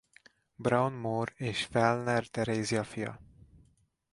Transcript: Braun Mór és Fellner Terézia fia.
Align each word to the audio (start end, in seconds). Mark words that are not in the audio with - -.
Braun 0.55 0.93
Mór 0.93 1.33
és 1.37 1.65
Fellner 1.65 2.25
Terézia 2.27 2.83
fia. 2.83 3.19